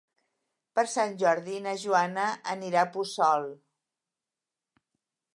[0.77, 3.45] Per Sant Jordi na Joana anirà a Puçol.